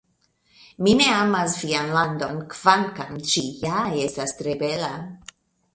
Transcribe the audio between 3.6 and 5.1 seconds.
ja estas tre bela.